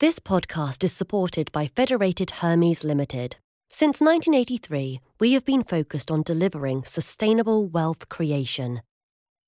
This 0.00 0.18
podcast 0.18 0.82
is 0.82 0.92
supported 0.92 1.52
by 1.52 1.68
Federated 1.68 2.30
Hermes 2.42 2.82
Limited. 2.82 3.36
Since 3.70 4.00
1983, 4.00 5.00
we 5.20 5.34
have 5.34 5.44
been 5.44 5.62
focused 5.62 6.10
on 6.10 6.24
delivering 6.24 6.82
sustainable 6.82 7.68
wealth 7.68 8.08
creation, 8.08 8.82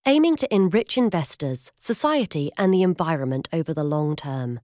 aiming 0.07 0.37
to 0.37 0.55
enrich 0.55 0.97
investors, 0.97 1.73
society, 1.77 2.53
and 2.57 2.73
the 2.73 2.83
environment 2.83 3.49
over 3.53 3.75
the 3.75 3.83
long 3.83 4.15
term. 4.15 4.61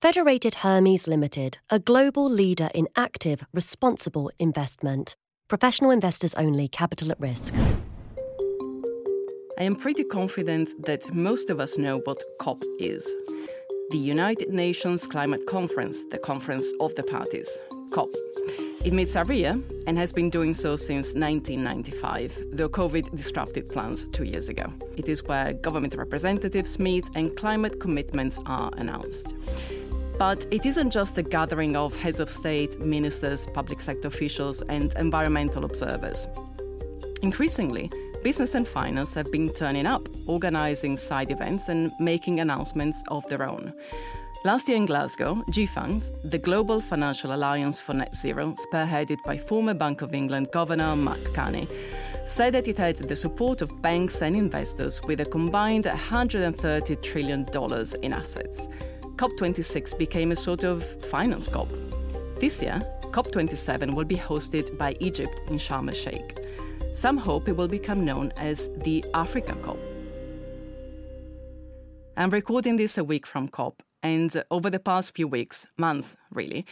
Federated 0.00 0.56
Hermes 0.56 1.06
Limited, 1.06 1.58
a 1.70 1.78
global 1.78 2.28
leader 2.28 2.68
in 2.74 2.88
active, 2.96 3.44
responsible 3.52 4.28
investment. 4.40 5.14
Professional 5.46 5.92
investors 5.92 6.34
only, 6.34 6.66
capital 6.66 7.12
at 7.12 7.20
risk. 7.20 7.54
I 9.56 9.62
am 9.62 9.76
pretty 9.76 10.02
confident 10.02 10.70
that 10.84 11.14
most 11.14 11.48
of 11.48 11.60
us 11.60 11.78
know 11.78 11.98
what 11.98 12.20
COP 12.40 12.64
is 12.80 13.08
the 13.92 13.98
United 13.98 14.48
Nations 14.48 15.06
Climate 15.06 15.46
Conference, 15.46 16.04
the 16.04 16.16
conference 16.16 16.72
of 16.80 16.94
the 16.94 17.02
parties, 17.02 17.60
COP. 17.90 18.08
It 18.86 18.94
meets 18.94 19.14
every 19.14 19.36
year 19.36 19.60
and 19.86 19.98
has 19.98 20.14
been 20.14 20.30
doing 20.30 20.54
so 20.54 20.76
since 20.76 21.12
1995, 21.12 22.42
though 22.52 22.70
COVID 22.70 23.14
disrupted 23.14 23.68
plans 23.68 24.06
two 24.08 24.24
years 24.24 24.48
ago. 24.48 24.72
It 24.96 25.10
is 25.10 25.22
where 25.24 25.52
government 25.52 25.94
representatives 25.94 26.78
meet 26.78 27.04
and 27.14 27.36
climate 27.36 27.80
commitments 27.80 28.38
are 28.46 28.70
announced. 28.78 29.34
But 30.18 30.46
it 30.50 30.64
isn't 30.64 30.90
just 30.90 31.18
a 31.18 31.22
gathering 31.22 31.76
of 31.76 31.94
heads 31.94 32.18
of 32.18 32.30
state, 32.30 32.80
ministers, 32.80 33.46
public 33.52 33.82
sector 33.82 34.08
officials, 34.08 34.62
and 34.70 34.94
environmental 34.94 35.66
observers. 35.66 36.26
Increasingly, 37.20 37.90
business 38.22 38.54
and 38.54 38.66
finance 38.66 39.14
have 39.14 39.30
been 39.32 39.50
turning 39.52 39.86
up, 39.86 40.02
organizing 40.26 40.96
side 40.96 41.30
events 41.30 41.68
and 41.68 41.92
making 41.98 42.40
announcements 42.40 43.02
of 43.08 43.26
their 43.28 43.48
own. 43.48 43.72
Last 44.44 44.68
year 44.68 44.76
in 44.76 44.86
Glasgow, 44.86 45.36
GFANZ, 45.50 46.30
the 46.30 46.38
Global 46.38 46.80
Financial 46.80 47.32
Alliance 47.32 47.78
for 47.78 47.94
Net 47.94 48.14
Zero, 48.14 48.54
spearheaded 48.66 49.22
by 49.24 49.36
former 49.36 49.74
Bank 49.74 50.02
of 50.02 50.14
England 50.14 50.48
Governor 50.52 50.96
Mark 50.96 51.32
Carney, 51.32 51.68
said 52.26 52.54
that 52.54 52.66
it 52.66 52.78
had 52.78 52.96
the 52.96 53.16
support 53.16 53.62
of 53.62 53.82
banks 53.82 54.22
and 54.22 54.34
investors 54.34 55.00
with 55.02 55.20
a 55.20 55.24
combined 55.24 55.84
$130 55.84 57.02
trillion 57.02 57.46
in 58.02 58.12
assets. 58.12 58.68
COP26 59.16 59.98
became 59.98 60.32
a 60.32 60.36
sort 60.36 60.64
of 60.64 60.84
finance 61.02 61.46
COP. 61.48 61.68
This 62.40 62.60
year, 62.62 62.80
COP27 63.12 63.94
will 63.94 64.04
be 64.04 64.16
hosted 64.16 64.76
by 64.76 64.96
Egypt 64.98 65.40
in 65.48 65.56
Sharm 65.56 65.88
el 65.88 65.94
Sheikh. 65.94 66.41
Some 66.92 67.16
hope 67.16 67.48
it 67.48 67.56
will 67.56 67.68
become 67.68 68.04
known 68.04 68.32
as 68.36 68.68
the 68.84 69.02
Africa 69.14 69.56
COP. 69.62 69.78
I'm 72.18 72.28
recording 72.28 72.76
this 72.76 72.98
a 72.98 73.02
week 73.02 73.26
from 73.26 73.48
COP, 73.48 73.82
and 74.02 74.44
over 74.50 74.68
the 74.68 74.78
past 74.78 75.14
few 75.14 75.26
weeks, 75.26 75.66
months 75.78 76.18
really, 76.34 76.66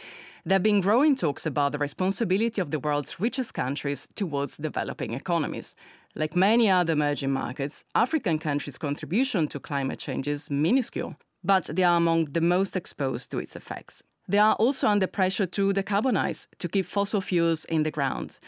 there 0.45 0.57
have 0.57 0.63
been 0.63 0.79
growing 0.79 1.15
talks 1.15 1.47
about 1.47 1.71
the 1.71 1.79
responsibility 1.79 2.61
of 2.61 2.69
the 2.69 2.79
world's 2.79 3.19
richest 3.19 3.55
countries 3.55 4.07
towards 4.15 4.57
developing 4.57 5.15
economies. 5.15 5.73
Like 6.15 6.35
many 6.35 6.69
other 6.69 6.93
emerging 6.93 7.31
markets, 7.31 7.83
African 7.95 8.37
countries' 8.37 8.77
contribution 8.77 9.47
to 9.47 9.59
climate 9.59 9.97
change 9.97 10.27
is 10.27 10.51
minuscule, 10.51 11.15
but 11.43 11.65
they 11.65 11.83
are 11.83 11.97
among 11.97 12.25
the 12.25 12.41
most 12.41 12.75
exposed 12.75 13.31
to 13.31 13.39
its 13.39 13.55
effects. 13.55 14.03
They 14.27 14.37
are 14.37 14.55
also 14.55 14.87
under 14.87 15.07
pressure 15.07 15.45
to 15.45 15.73
decarbonize, 15.73 16.47
to 16.59 16.69
keep 16.69 16.85
fossil 16.85 17.21
fuels 17.21 17.65
in 17.65 17.83
the 17.83 17.91
ground. 17.91 18.39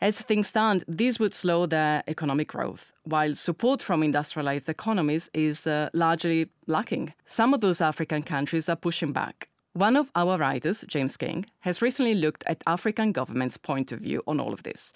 As 0.00 0.20
things 0.20 0.48
stand, 0.48 0.84
this 0.86 1.18
would 1.18 1.32
slow 1.32 1.66
their 1.66 2.02
economic 2.08 2.48
growth, 2.48 2.92
while 3.04 3.34
support 3.34 3.82
from 3.82 4.02
industrialized 4.02 4.68
economies 4.68 5.30
is 5.32 5.66
uh, 5.66 5.88
largely 5.92 6.50
lacking. 6.66 7.14
Some 7.26 7.54
of 7.54 7.60
those 7.60 7.80
African 7.80 8.22
countries 8.22 8.68
are 8.68 8.76
pushing 8.76 9.12
back. 9.12 9.48
One 9.72 9.96
of 9.96 10.10
our 10.16 10.36
writers, 10.36 10.84
James 10.88 11.16
King, 11.16 11.46
has 11.60 11.80
recently 11.80 12.14
looked 12.14 12.42
at 12.46 12.62
African 12.66 13.12
governments' 13.12 13.56
point 13.56 13.92
of 13.92 14.00
view 14.00 14.22
on 14.26 14.40
all 14.40 14.52
of 14.52 14.64
this. 14.64 14.92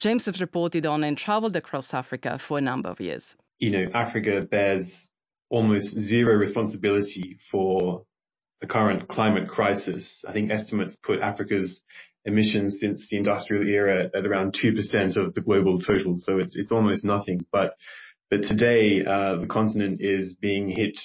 James 0.00 0.26
has 0.26 0.40
reported 0.40 0.86
on 0.86 1.04
and 1.04 1.16
traveled 1.16 1.56
across 1.56 1.94
Africa 1.94 2.36
for 2.38 2.58
a 2.58 2.60
number 2.60 2.88
of 2.88 3.00
years. 3.00 3.36
You 3.58 3.70
know, 3.70 3.84
Africa 3.94 4.46
bears 4.50 5.10
almost 5.50 5.98
zero 5.98 6.34
responsibility 6.34 7.38
for 7.50 8.04
the 8.60 8.66
current 8.66 9.08
climate 9.08 9.48
crisis. 9.48 10.24
I 10.26 10.32
think 10.32 10.50
estimates 10.50 10.96
put 11.02 11.20
Africa's 11.20 11.80
emissions 12.24 12.78
since 12.80 13.06
the 13.10 13.16
industrial 13.16 13.66
era 13.66 14.10
at 14.14 14.26
around 14.26 14.54
2% 14.62 15.16
of 15.16 15.34
the 15.34 15.40
global 15.40 15.80
total. 15.80 16.14
So 16.16 16.38
it's, 16.38 16.56
it's 16.56 16.72
almost 16.72 17.04
nothing. 17.04 17.44
But, 17.52 17.74
but 18.30 18.42
today, 18.42 19.04
uh, 19.04 19.40
the 19.40 19.48
continent 19.48 20.00
is 20.00 20.36
being 20.40 20.68
hit 20.68 20.98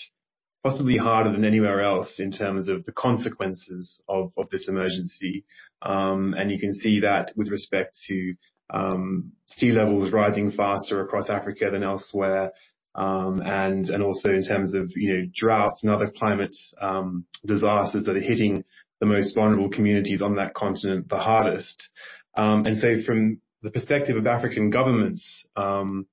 possibly 0.63 0.97
harder 0.97 1.31
than 1.31 1.45
anywhere 1.45 1.81
else 1.81 2.19
in 2.19 2.31
terms 2.31 2.69
of 2.69 2.85
the 2.85 2.91
consequences 2.91 4.01
of, 4.07 4.31
of 4.37 4.49
this 4.49 4.67
emergency. 4.67 5.45
Um, 5.81 6.33
and 6.37 6.51
you 6.51 6.59
can 6.59 6.73
see 6.73 7.01
that 7.01 7.31
with 7.35 7.49
respect 7.49 7.97
to 8.07 8.33
um, 8.73 9.33
sea 9.47 9.71
levels 9.71 10.11
rising 10.11 10.51
faster 10.51 11.01
across 11.01 11.29
Africa 11.29 11.69
than 11.71 11.83
elsewhere, 11.83 12.51
um, 12.95 13.41
and 13.43 13.89
and 13.89 14.03
also 14.03 14.29
in 14.29 14.43
terms 14.43 14.73
of 14.73 14.91
you 14.95 15.13
know 15.13 15.25
droughts 15.33 15.83
and 15.83 15.91
other 15.91 16.11
climate 16.11 16.55
um, 16.81 17.25
disasters 17.45 18.05
that 18.05 18.15
are 18.15 18.21
hitting 18.21 18.63
the 18.99 19.05
most 19.05 19.35
vulnerable 19.35 19.69
communities 19.69 20.21
on 20.21 20.35
that 20.35 20.53
continent 20.53 21.09
the 21.09 21.17
hardest. 21.17 21.89
Um, 22.37 22.65
and 22.65 22.77
so, 22.77 23.01
from 23.05 23.39
the 23.61 23.71
perspective 23.71 24.17
of 24.17 24.27
African 24.27 24.69
governments, 24.69 25.45
um, 25.55 26.07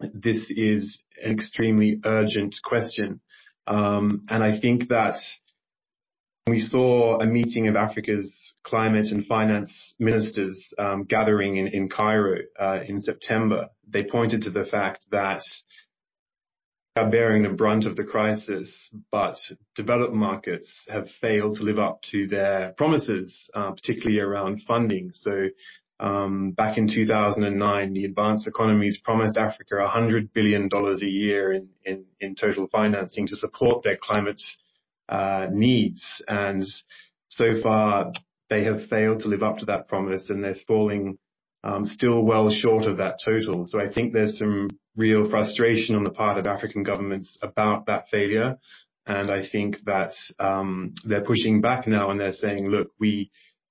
this 0.00 0.50
is 0.50 1.02
an 1.22 1.32
extremely 1.32 2.00
urgent 2.04 2.56
question. 2.64 3.20
Um, 3.66 4.22
and 4.30 4.42
I 4.42 4.58
think 4.58 4.88
that 4.88 5.18
we 6.48 6.60
saw 6.60 7.20
a 7.20 7.26
meeting 7.26 7.68
of 7.68 7.76
Africa's 7.76 8.54
climate 8.64 9.06
and 9.10 9.26
finance 9.26 9.94
ministers 9.98 10.72
um, 10.78 11.04
gathering 11.04 11.56
in, 11.56 11.68
in 11.68 11.88
Cairo 11.88 12.38
uh, 12.58 12.78
in 12.86 13.02
September. 13.02 13.68
They 13.86 14.04
pointed 14.04 14.42
to 14.42 14.50
the 14.50 14.64
fact 14.64 15.04
that 15.10 15.42
are 16.98 17.10
bearing 17.10 17.42
the 17.42 17.48
brunt 17.48 17.86
of 17.86 17.96
the 17.96 18.04
crisis, 18.04 18.90
but 19.10 19.36
developed 19.74 20.14
markets 20.14 20.70
have 20.88 21.08
failed 21.20 21.56
to 21.56 21.62
live 21.62 21.78
up 21.78 22.02
to 22.10 22.26
their 22.26 22.74
promises, 22.76 23.50
uh, 23.54 23.70
particularly 23.72 24.18
around 24.18 24.62
funding. 24.66 25.10
So 25.12 25.48
um, 26.00 26.52
back 26.52 26.78
in 26.78 26.88
2009, 26.88 27.92
the 27.92 28.04
advanced 28.04 28.46
economies 28.46 29.00
promised 29.02 29.36
Africa 29.36 29.74
$100 29.74 30.32
billion 30.32 30.68
a 30.72 31.06
year 31.06 31.52
in, 31.84 32.36
total 32.36 32.68
financing 32.70 33.26
to 33.26 33.36
support 33.36 33.82
their 33.82 33.98
climate 34.00 34.40
uh, 35.08 35.46
needs. 35.50 36.04
And 36.28 36.64
so 37.28 37.60
far, 37.62 38.12
they 38.50 38.64
have 38.64 38.88
failed 38.88 39.20
to 39.20 39.28
live 39.28 39.42
up 39.42 39.58
to 39.58 39.66
that 39.66 39.88
promise 39.88 40.30
and 40.30 40.42
they're 40.42 40.56
falling 40.66 41.18
um, 41.64 41.84
still 41.84 42.22
well 42.22 42.50
short 42.50 42.84
of 42.84 42.98
that 42.98 43.18
total. 43.24 43.66
So 43.66 43.80
I 43.80 43.92
think 43.92 44.12
there's 44.12 44.38
some 44.38 44.68
real 44.98 45.30
frustration 45.30 45.94
on 45.94 46.04
the 46.04 46.10
part 46.10 46.36
of 46.36 46.46
African 46.46 46.82
governments 46.82 47.38
about 47.40 47.86
that 47.86 48.08
failure. 48.10 48.58
And 49.06 49.30
I 49.30 49.46
think 49.46 49.78
that 49.86 50.12
um, 50.38 50.94
they're 51.04 51.24
pushing 51.24 51.62
back 51.62 51.86
now 51.86 52.10
and 52.10 52.20
they're 52.20 52.32
saying, 52.32 52.68
look, 52.68 52.88
we 53.00 53.30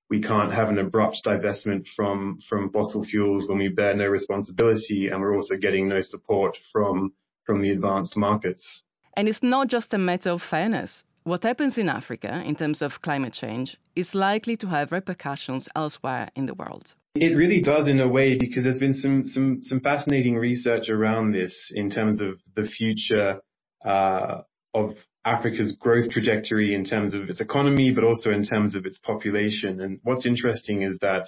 we 0.10 0.22
can't 0.22 0.54
have 0.54 0.70
an 0.70 0.80
abrupt 0.80 1.22
divestment 1.26 1.86
from 1.96 2.40
from 2.50 2.72
fossil 2.72 3.04
fuels 3.04 3.48
when 3.48 3.60
we 3.60 3.68
bear 3.68 3.94
no 3.94 4.08
responsibility, 4.08 5.10
and 5.10 5.22
we're 5.22 5.36
also 5.36 5.56
getting 5.58 5.88
no 5.90 6.02
support 6.02 6.58
from 6.72 7.14
from 7.46 7.62
the 7.62 7.70
advanced 7.72 8.16
markets. 8.16 8.84
And 9.16 9.28
it's 9.28 9.44
not 9.44 9.68
just 9.68 9.94
a 9.94 9.98
matter 9.98 10.32
of 10.32 10.42
fairness. 10.42 11.06
What 11.28 11.44
happens 11.44 11.78
in 11.78 11.90
Africa 11.90 12.42
in 12.46 12.56
terms 12.56 12.82
of 12.82 13.02
climate 13.02 13.34
change 13.34 13.76
is 13.98 14.16
likely 14.16 14.56
to 14.56 14.68
have 14.68 14.94
repercussions 14.94 15.68
elsewhere 15.76 16.30
in 16.38 16.46
the 16.46 16.54
world. 16.54 16.96
It 17.16 17.36
really 17.36 17.62
does 17.62 17.90
in 17.90 18.00
a 18.00 18.08
way 18.08 18.38
because 18.38 18.64
there's 18.64 18.80
been 18.80 18.94
some 18.94 19.26
some 19.26 19.62
some 19.62 19.82
fascinating 19.82 20.36
research 20.36 20.88
around 20.88 21.34
this 21.34 21.54
in 21.76 21.90
terms 21.90 22.22
of 22.22 22.40
the 22.56 22.64
future 22.64 23.42
uh, 23.86 24.44
of 24.74 24.96
Africa's 25.26 25.74
growth 25.74 26.10
trajectory 26.12 26.74
in 26.74 26.86
terms 26.86 27.14
of 27.14 27.30
its 27.30 27.42
economy, 27.42 27.92
but 27.92 28.06
also 28.06 28.32
in 28.32 28.46
terms 28.46 28.74
of 28.74 28.86
its 28.86 28.98
population. 28.98 29.82
And 29.82 30.00
what's 30.04 30.26
interesting 30.26 30.84
is 30.84 30.98
that 31.02 31.26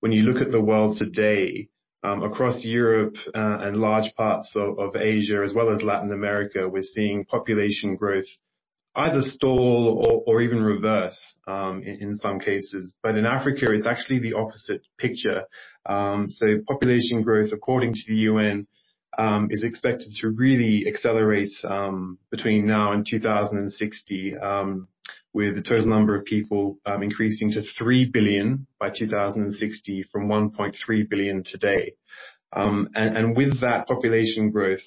when 0.00 0.12
you 0.12 0.24
look 0.24 0.42
at 0.42 0.52
the 0.52 0.60
world 0.60 0.98
today, 0.98 1.70
um, 2.02 2.22
across 2.22 2.62
Europe 2.62 3.16
uh, 3.34 3.56
and 3.62 3.78
large 3.78 4.14
parts 4.16 4.50
of, 4.54 4.78
of 4.78 4.96
Asia 4.96 5.40
as 5.42 5.54
well 5.54 5.72
as 5.72 5.82
Latin 5.82 6.12
America, 6.12 6.68
we're 6.68 6.82
seeing 6.82 7.24
population 7.24 7.96
growth 7.96 8.28
either 8.96 9.22
stall 9.22 10.02
or, 10.04 10.22
or 10.26 10.40
even 10.40 10.62
reverse 10.62 11.18
um, 11.46 11.82
in, 11.84 12.08
in, 12.08 12.14
some 12.16 12.40
cases. 12.40 12.94
But 13.02 13.16
in 13.16 13.24
Africa, 13.24 13.66
it's 13.70 13.86
actually 13.86 14.18
the 14.18 14.34
opposite 14.34 14.82
picture. 14.98 15.44
Um, 15.86 16.26
so 16.28 16.46
population 16.68 17.22
growth, 17.22 17.50
according 17.52 17.94
to 17.94 18.00
the 18.08 18.14
UN, 18.14 18.66
um, 19.18 19.48
is 19.50 19.64
expected 19.64 20.12
to 20.20 20.30
really 20.30 20.86
accelerate 20.88 21.52
um, 21.64 22.18
between 22.30 22.66
now 22.66 22.92
and 22.92 23.06
2060, 23.08 24.36
um, 24.38 24.88
with 25.32 25.54
the 25.54 25.62
total 25.62 25.86
number 25.86 26.16
of 26.16 26.24
people 26.24 26.78
um, 26.86 27.02
increasing 27.02 27.52
to 27.52 27.62
3 27.78 28.06
billion 28.06 28.66
by 28.80 28.90
2060 28.90 30.04
from 30.10 30.28
1.3 30.28 31.08
billion 31.08 31.44
today. 31.44 31.94
And, 32.52 32.88
and, 32.94 33.36
with 33.36 33.60
that 33.60 33.86
population 33.86 34.50
growth, 34.50 34.80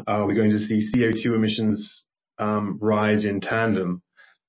uh, 0.00 0.24
we're 0.26 0.34
going 0.34 0.50
to 0.50 0.58
see 0.58 0.82
CO2 0.92 1.36
emissions 1.36 2.04
um, 2.38 2.78
rise 2.80 3.24
in 3.24 3.40
tandem. 3.40 4.02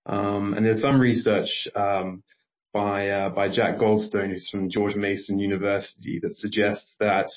Um, 0.06 0.54
and 0.54 0.66
there's 0.66 0.81
some 0.81 1.00
research 1.00 1.68
um, 1.75 2.24
by 2.74 3.10
uh, 3.10 3.30
by 3.30 3.50
Jack 3.50 3.78
Goldstone, 3.78 4.30
who's 4.30 4.50
from 4.50 4.69
George 4.69 4.95
Mason 4.95 5.39
University, 5.39 6.19
that 6.22 6.36
suggests 6.36 6.95
that 7.00 7.28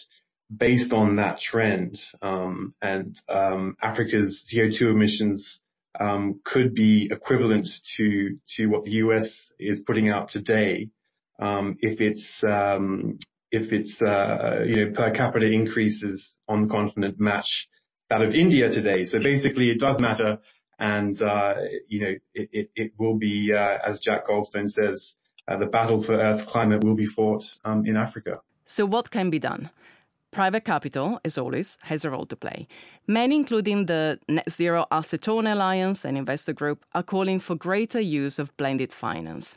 based 0.55 0.93
on 0.93 1.17
that 1.17 1.41
trend 1.41 1.99
um, 2.23 2.75
and 2.83 3.19
um, 3.29 3.77
Africa's 3.83 4.45
CO2 4.53 4.83
emissions 4.83 5.61
um, 5.99 6.41
could 6.45 6.75
be 6.75 7.09
equivalent 7.11 7.69
to 7.97 8.37
to 8.57 8.67
what 8.67 8.85
the 8.85 8.93
US 8.93 9.53
is 9.59 9.81
putting 9.81 10.09
out 10.09 10.29
today 10.29 10.89
um, 11.41 11.77
if 11.81 12.01
it's 12.01 12.43
um, 12.45 13.19
if 13.51 13.73
it's 13.73 14.01
uh, 14.03 14.63
you 14.67 14.85
know 14.87 14.93
per 14.93 15.11
capita 15.13 15.47
increases 15.47 16.37
on 16.49 16.63
the 16.63 16.69
continent 16.69 17.19
match 17.19 17.69
that 18.11 18.23
of 18.23 18.35
India 18.35 18.71
today. 18.71 19.05
So 19.05 19.19
basically, 19.19 19.71
it 19.71 19.79
does 19.79 19.99
matter, 19.99 20.39
and 20.79 21.21
uh, 21.23 21.55
you 21.89 22.01
know 22.01 22.15
it, 22.35 22.49
it, 22.53 22.71
it 22.75 22.93
will 22.99 23.17
be 23.17 23.53
uh, 23.53 23.79
as 23.89 24.01
Jack 24.01 24.27
Goldstone 24.29 24.69
says, 24.69 25.15
uh, 25.49 25.57
the 25.57 25.67
battle 25.67 26.03
for 26.03 26.15
Earth's 26.15 26.45
climate 26.51 26.85
will 26.85 26.97
be 26.97 27.07
fought 27.07 27.43
um, 27.65 27.87
in 27.87 27.97
Africa. 27.97 28.41
So 28.67 28.85
what 28.85 29.11
can 29.11 29.31
be 29.31 29.39
done? 29.39 29.71
Private 30.33 30.65
capital, 30.65 31.19
as 31.25 31.37
always, 31.39 31.77
has 31.83 32.05
a 32.05 32.11
role 32.11 32.27
to 32.27 32.37
play. 32.37 32.69
Many, 33.09 33.35
including 33.35 33.87
the 33.87 34.21
Net 34.29 34.49
Zero 34.49 34.87
Asset 34.93 35.29
Owner 35.29 35.53
Alliance 35.53 36.05
and 36.05 36.17
Investor 36.17 36.53
Group, 36.53 36.85
are 36.95 37.03
calling 37.03 37.41
for 37.41 37.57
greater 37.57 38.01
use 38.01 38.39
of 38.39 38.57
blended 38.57 38.93
finance. 38.93 39.57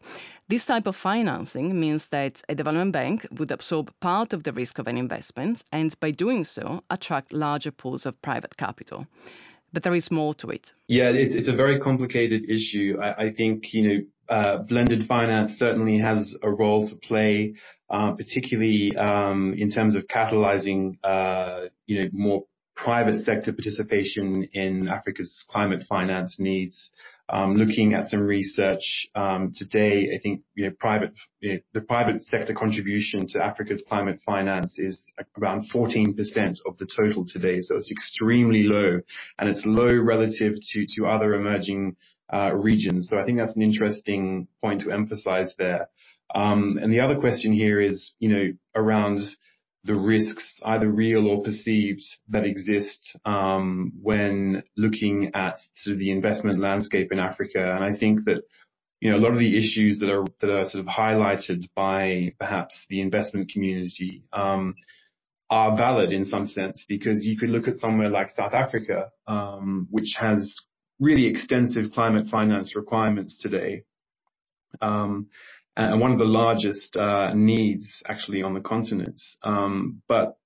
This 0.49 0.65
type 0.65 0.87
of 0.87 0.95
financing 0.95 1.79
means 1.79 2.07
that 2.07 2.41
a 2.49 2.55
development 2.55 2.91
bank 2.91 3.25
would 3.31 3.49
absorb 3.49 3.93
part 4.01 4.33
of 4.33 4.43
the 4.43 4.51
risk 4.51 4.77
of 4.77 4.87
an 4.87 4.97
investment 4.97 5.63
and, 5.71 5.97
by 5.99 6.11
doing 6.11 6.43
so, 6.43 6.83
attract 6.89 7.31
larger 7.31 7.71
pools 7.71 8.05
of 8.05 8.21
private 8.21 8.57
capital. 8.57 9.07
But 9.71 9.83
there 9.83 9.95
is 9.95 10.11
more 10.11 10.33
to 10.35 10.49
it. 10.49 10.73
Yeah, 10.87 11.09
it's, 11.09 11.33
it's 11.33 11.47
a 11.47 11.55
very 11.55 11.79
complicated 11.79 12.49
issue. 12.49 12.97
I, 13.01 13.25
I 13.25 13.33
think, 13.33 13.73
you 13.73 13.87
know, 13.87 14.35
uh, 14.35 14.57
blended 14.59 15.07
finance 15.07 15.53
certainly 15.57 15.97
has 15.99 16.35
a 16.43 16.49
role 16.49 16.89
to 16.89 16.95
play, 16.97 17.55
uh, 17.89 18.11
particularly 18.11 18.95
um, 18.97 19.55
in 19.57 19.71
terms 19.71 19.95
of 19.95 20.07
catalyzing, 20.07 20.97
uh, 21.03 21.69
you 21.87 22.01
know, 22.01 22.09
more 22.11 22.43
private 22.75 23.23
sector 23.23 23.53
participation 23.53 24.47
in 24.53 24.87
Africa's 24.87 25.45
climate 25.49 25.85
finance 25.87 26.35
needs. 26.37 26.91
Um, 27.29 27.55
looking 27.55 27.93
at 27.93 28.07
some 28.07 28.19
research 28.19 29.07
um, 29.15 29.53
today, 29.55 30.09
I 30.13 30.19
think 30.21 30.41
you 30.55 30.65
know, 30.65 30.71
private 30.77 31.13
you 31.39 31.53
know, 31.53 31.59
the 31.73 31.81
private 31.81 32.21
sector 32.23 32.53
contribution 32.53 33.27
to 33.29 33.43
Africa's 33.43 33.81
climate 33.87 34.19
finance 34.25 34.77
is 34.77 35.01
around 35.39 35.69
14% 35.73 36.15
of 36.67 36.77
the 36.77 36.87
total 36.95 37.25
today. 37.25 37.61
So 37.61 37.77
it's 37.77 37.91
extremely 37.91 38.63
low, 38.63 38.99
and 39.39 39.49
it's 39.49 39.63
low 39.65 39.89
relative 39.89 40.55
to 40.73 40.85
to 40.95 41.07
other 41.07 41.33
emerging 41.33 41.95
uh, 42.33 42.53
regions. 42.53 43.09
So 43.09 43.17
I 43.17 43.25
think 43.25 43.37
that's 43.37 43.55
an 43.55 43.61
interesting 43.61 44.47
point 44.61 44.81
to 44.81 44.91
emphasize 44.91 45.53
there. 45.57 45.87
Um, 46.35 46.79
and 46.81 46.91
the 46.91 46.99
other 46.99 47.19
question 47.19 47.53
here 47.53 47.79
is, 47.79 48.13
you 48.19 48.29
know, 48.29 48.45
around 48.75 49.19
the 49.85 49.99
risks, 49.99 50.59
either 50.63 50.89
real 50.89 51.27
or 51.27 51.43
perceived, 51.43 52.03
that 52.29 52.45
exist 52.45 53.17
um, 53.25 53.91
when 54.01 54.63
looking 54.77 55.31
at 55.33 55.57
sort 55.77 55.95
of 55.95 55.99
the 55.99 56.11
investment 56.11 56.59
landscape 56.59 57.11
in 57.11 57.19
Africa. 57.19 57.59
And 57.75 57.83
I 57.83 57.97
think 57.97 58.25
that 58.25 58.43
you 59.01 59.11
know 59.11 59.17
a 59.17 59.19
lot 59.19 59.33
of 59.33 59.39
the 59.39 59.57
issues 59.57 59.99
that 59.99 60.09
are 60.09 60.25
that 60.39 60.49
are 60.49 60.69
sort 60.69 60.81
of 60.81 60.87
highlighted 60.87 61.65
by 61.75 62.33
perhaps 62.39 62.85
the 62.89 63.01
investment 63.01 63.51
community 63.51 64.23
um, 64.31 64.75
are 65.49 65.75
valid 65.75 66.13
in 66.13 66.25
some 66.25 66.47
sense 66.47 66.85
because 66.87 67.25
you 67.25 67.37
could 67.37 67.49
look 67.49 67.67
at 67.67 67.75
somewhere 67.75 68.09
like 68.09 68.29
South 68.29 68.53
Africa, 68.53 69.09
um, 69.27 69.87
which 69.91 70.15
has 70.17 70.55
really 70.99 71.27
extensive 71.27 71.91
climate 71.91 72.27
finance 72.31 72.75
requirements 72.75 73.37
today. 73.41 73.83
Um, 74.81 75.27
and 75.75 75.99
one 75.99 76.11
of 76.11 76.19
the 76.19 76.25
largest 76.25 76.95
uh, 76.95 77.33
needs 77.33 78.03
actually 78.07 78.43
on 78.43 78.53
the 78.53 78.59
continent. 78.59 79.19
Um, 79.41 80.01
but 80.07 80.37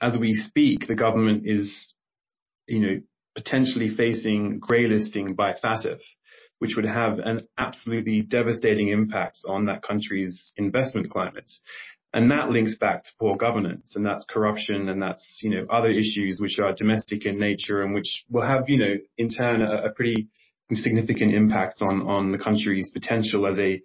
as 0.00 0.16
we 0.16 0.34
speak, 0.34 0.86
the 0.86 0.94
government 0.94 1.42
is, 1.46 1.92
you 2.66 2.80
know, 2.80 3.00
potentially 3.34 3.94
facing 3.94 4.58
grey 4.58 4.86
listing 4.86 5.34
by 5.34 5.54
FATF, 5.54 5.98
which 6.58 6.76
would 6.76 6.86
have 6.86 7.18
an 7.18 7.46
absolutely 7.58 8.22
devastating 8.22 8.88
impact 8.88 9.38
on 9.46 9.66
that 9.66 9.82
country's 9.82 10.52
investment 10.56 11.10
climate. 11.10 11.50
And 12.14 12.30
that 12.30 12.48
links 12.48 12.74
back 12.76 13.04
to 13.04 13.10
poor 13.20 13.34
governance 13.34 13.92
and 13.94 14.06
that's 14.06 14.24
corruption 14.24 14.88
and 14.88 15.02
that's, 15.02 15.40
you 15.42 15.50
know, 15.50 15.66
other 15.68 15.90
issues 15.90 16.38
which 16.40 16.58
are 16.58 16.72
domestic 16.72 17.26
in 17.26 17.38
nature 17.38 17.82
and 17.82 17.92
which 17.92 18.24
will 18.30 18.46
have, 18.46 18.68
you 18.68 18.78
know, 18.78 18.94
in 19.18 19.28
turn 19.28 19.60
a, 19.60 19.88
a 19.88 19.90
pretty 19.90 20.28
significant 20.72 21.34
impact 21.34 21.82
on, 21.82 22.02
on 22.02 22.32
the 22.32 22.38
country's 22.38 22.88
potential 22.90 23.46
as 23.46 23.58
a 23.58 23.82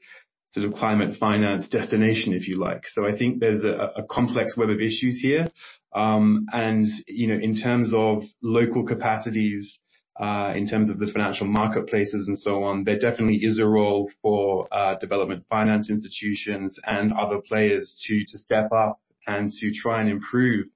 sort 0.52 0.66
of 0.66 0.74
climate 0.74 1.18
finance 1.20 1.68
destination, 1.68 2.34
if 2.34 2.48
you 2.48 2.60
like. 2.60 2.84
So 2.88 3.06
I 3.06 3.16
think 3.18 3.40
there's 3.40 3.64
a, 3.64 3.92
a 3.98 4.04
complex 4.10 4.58
web 4.58 4.70
of 4.70 4.80
issues 4.80 5.20
here. 5.22 5.50
Um, 5.94 6.46
and, 6.52 6.86
you 7.08 7.28
know, 7.28 7.40
in 7.42 7.56
terms 7.56 7.92
of 7.94 8.24
local 8.42 8.86
capacities, 8.86 9.78
uh, 10.20 10.54
in 10.56 10.68
terms 10.68 10.90
of 10.90 11.00
the 11.00 11.12
financial 11.12 11.48
marketplaces 11.48 12.28
and 12.28 12.38
so 12.38 12.64
on, 12.64 12.84
there 12.84 13.00
definitely 13.00 13.40
is 13.42 13.60
a 13.60 13.66
role 13.66 14.10
for 14.22 14.68
uh, 14.72 14.96
development 15.00 15.44
finance 15.50 15.90
institutions 15.90 16.78
and 16.86 17.14
other 17.14 17.40
players 17.48 18.02
to 18.06 18.24
to 18.26 18.38
step 18.38 18.72
up 18.72 19.00
and 19.28 19.52
to 19.52 19.72
try 19.72 20.00
and 20.02 20.10
improve, 20.10 20.68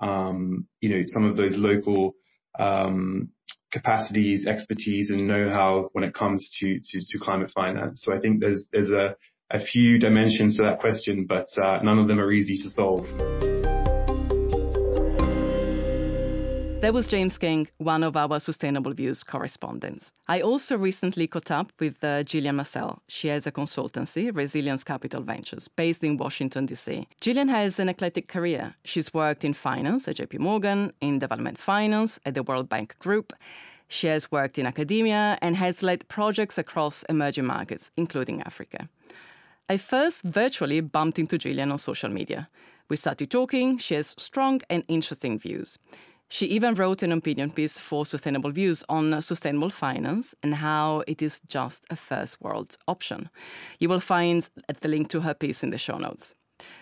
um, 0.00 0.66
you 0.80 0.90
know, 0.90 1.02
some 1.06 1.24
of 1.24 1.36
those 1.36 1.56
local 1.56 2.14
um, 2.58 3.30
capacities, 3.72 4.46
expertise, 4.46 5.10
and 5.10 5.26
know-how 5.26 5.88
when 5.92 6.04
it 6.04 6.14
comes 6.14 6.48
to, 6.60 6.78
to, 6.78 7.00
to 7.00 7.18
climate 7.18 7.50
finance. 7.54 8.02
So 8.04 8.14
I 8.14 8.20
think 8.20 8.40
there's 8.40 8.66
there's 8.72 8.90
a, 8.90 9.16
a 9.50 9.60
few 9.60 9.98
dimensions 9.98 10.56
to 10.56 10.62
that 10.64 10.78
question, 10.80 11.26
but 11.28 11.46
uh, 11.58 11.80
none 11.82 11.98
of 11.98 12.08
them 12.08 12.20
are 12.20 12.32
easy 12.32 12.56
to 12.58 12.70
solve. 12.70 13.53
That 16.84 16.92
was 16.92 17.08
James 17.08 17.38
King, 17.38 17.68
one 17.78 18.04
of 18.04 18.14
our 18.14 18.38
Sustainable 18.38 18.92
Views 18.92 19.24
correspondents. 19.24 20.12
I 20.28 20.42
also 20.42 20.76
recently 20.76 21.26
caught 21.26 21.50
up 21.50 21.72
with 21.80 22.04
uh, 22.04 22.24
Gillian 22.24 22.56
Marcelle. 22.56 23.00
She 23.08 23.28
has 23.28 23.46
a 23.46 23.50
consultancy, 23.50 24.30
Resilience 24.30 24.84
Capital 24.84 25.22
Ventures, 25.22 25.66
based 25.66 26.04
in 26.04 26.18
Washington, 26.18 26.66
D.C. 26.66 27.08
Gillian 27.22 27.48
has 27.48 27.80
an 27.80 27.88
eclectic 27.88 28.28
career. 28.28 28.74
She's 28.84 29.14
worked 29.14 29.46
in 29.46 29.54
finance 29.54 30.06
at 30.08 30.16
JP 30.16 30.40
Morgan, 30.40 30.92
in 31.00 31.18
development 31.18 31.56
finance 31.56 32.20
at 32.26 32.34
the 32.34 32.42
World 32.42 32.68
Bank 32.68 32.98
Group. 32.98 33.32
She 33.88 34.08
has 34.08 34.30
worked 34.30 34.58
in 34.58 34.66
academia 34.66 35.38
and 35.40 35.56
has 35.56 35.82
led 35.82 36.06
projects 36.08 36.58
across 36.58 37.02
emerging 37.04 37.46
markets, 37.46 37.92
including 37.96 38.42
Africa. 38.42 38.90
I 39.70 39.78
first 39.78 40.22
virtually 40.22 40.82
bumped 40.82 41.18
into 41.18 41.38
Gillian 41.38 41.72
on 41.72 41.78
social 41.78 42.10
media. 42.10 42.50
We 42.90 42.96
started 42.96 43.30
talking. 43.30 43.78
She 43.78 43.94
has 43.94 44.14
strong 44.18 44.60
and 44.68 44.84
interesting 44.86 45.38
views. 45.38 45.78
She 46.34 46.46
even 46.46 46.74
wrote 46.74 47.04
an 47.04 47.12
opinion 47.12 47.52
piece 47.52 47.78
for 47.78 48.04
Sustainable 48.04 48.50
Views 48.50 48.82
on 48.88 49.22
sustainable 49.22 49.70
finance 49.70 50.34
and 50.42 50.52
how 50.52 51.04
it 51.06 51.22
is 51.22 51.38
just 51.46 51.84
a 51.90 51.94
first 51.94 52.40
world 52.40 52.76
option. 52.88 53.30
You 53.78 53.88
will 53.88 54.00
find 54.00 54.50
the 54.80 54.88
link 54.88 55.10
to 55.10 55.20
her 55.20 55.32
piece 55.32 55.62
in 55.62 55.70
the 55.70 55.78
show 55.78 55.96
notes. 55.96 56.34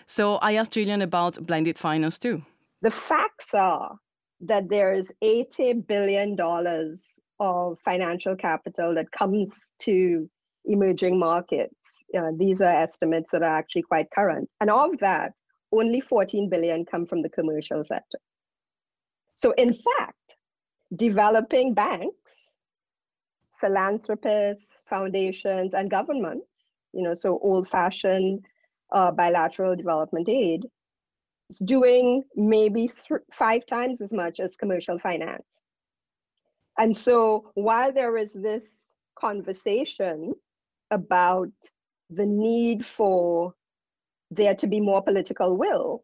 So 0.07 0.37
I 0.37 0.53
asked 0.53 0.73
Gillian 0.73 1.03
about 1.03 1.37
blended 1.45 1.77
finance 1.77 2.17
too. 2.17 2.41
The 2.81 2.89
facts 2.89 3.53
are 3.53 3.99
that 4.41 4.69
there's 4.69 5.11
$80 5.23 5.85
billion 5.85 6.35
of 7.39 7.77
financial 7.85 8.35
capital 8.35 8.95
that 8.95 9.11
comes 9.11 9.71
to 9.81 10.27
emerging 10.65 11.19
markets. 11.19 12.03
Uh, 12.17 12.31
these 12.35 12.59
are 12.59 12.73
estimates 12.81 13.29
that 13.29 13.43
are 13.43 13.55
actually 13.55 13.83
quite 13.83 14.07
current. 14.15 14.49
And 14.59 14.71
of 14.71 14.97
that, 15.01 15.33
only 15.71 16.01
14 16.01 16.49
billion 16.49 16.85
come 16.85 17.05
from 17.05 17.21
the 17.21 17.29
commercial 17.29 17.85
sector. 17.85 18.17
So, 19.35 19.51
in 19.51 19.73
fact, 19.73 20.37
developing 20.95 21.73
banks, 21.73 22.55
philanthropists, 23.59 24.83
foundations, 24.89 25.73
and 25.73 25.89
governments, 25.89 26.69
you 26.93 27.01
know, 27.01 27.15
so 27.15 27.39
old 27.41 27.67
fashioned 27.67 28.45
uh, 28.91 29.11
bilateral 29.11 29.75
development 29.75 30.29
aid, 30.29 30.65
is 31.49 31.59
doing 31.59 32.23
maybe 32.35 32.87
th- 32.87 33.21
five 33.31 33.65
times 33.65 34.01
as 34.01 34.13
much 34.13 34.39
as 34.39 34.55
commercial 34.55 34.99
finance. 34.99 35.61
And 36.77 36.95
so, 36.95 37.51
while 37.55 37.91
there 37.91 38.17
is 38.17 38.33
this 38.33 38.91
conversation 39.15 40.33
about 40.91 41.51
the 42.09 42.25
need 42.25 42.85
for 42.85 43.53
there 44.31 44.55
to 44.55 44.67
be 44.67 44.79
more 44.79 45.01
political 45.01 45.57
will 45.57 46.03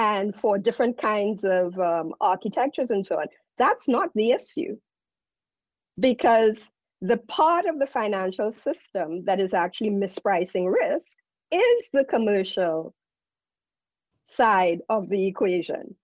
and 0.00 0.34
for 0.34 0.56
different 0.56 0.96
kinds 0.96 1.44
of 1.44 1.78
um, 1.78 2.14
architectures 2.22 2.90
and 2.90 3.04
so 3.04 3.16
on. 3.16 3.26
That's 3.58 3.86
not 3.86 4.08
the 4.14 4.30
issue. 4.30 4.78
Because 5.98 6.70
the 7.02 7.18
part 7.18 7.66
of 7.66 7.78
the 7.78 7.86
financial 7.86 8.50
system 8.50 9.24
that 9.26 9.38
is 9.38 9.52
actually 9.52 9.90
mispricing 9.90 10.72
risk 10.72 11.18
is 11.52 11.90
the 11.92 12.06
commercial 12.06 12.94
side 14.24 14.80
of 14.88 15.10
the 15.10 15.26
equation. 15.26 15.94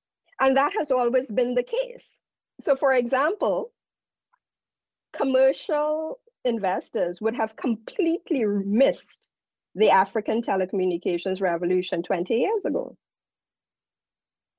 And 0.43 0.55
that 0.59 0.75
has 0.77 0.91
always 0.91 1.33
been 1.33 1.55
the 1.55 1.63
case. 1.63 2.21
So, 2.61 2.77
for 2.77 2.93
example, 2.93 3.73
commercial 5.17 6.21
investors 6.45 7.23
would 7.23 7.35
have 7.35 7.57
completely 7.57 8.45
missed 8.45 9.21
the 9.75 9.89
African 9.89 10.43
telecommunications 10.43 11.41
revolution 11.41 12.03
20 12.03 12.35
years 12.35 12.67
ago. 12.67 12.95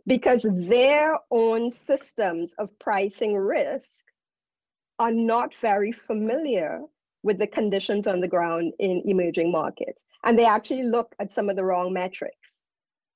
Because 0.07 0.45
their 0.49 1.17
own 1.31 1.69
systems 1.69 2.53
of 2.57 2.77
pricing 2.79 3.35
risk 3.35 4.05
are 4.99 5.11
not 5.11 5.53
very 5.55 5.91
familiar 5.91 6.81
with 7.23 7.37
the 7.37 7.47
conditions 7.47 8.07
on 8.07 8.21
the 8.21 8.27
ground 8.27 8.73
in 8.79 9.03
emerging 9.05 9.51
markets. 9.51 10.05
And 10.23 10.39
they 10.39 10.45
actually 10.45 10.83
look 10.83 11.13
at 11.19 11.29
some 11.29 11.49
of 11.49 11.55
the 11.57 11.65
wrong 11.65 11.91
metrics. 11.91 12.61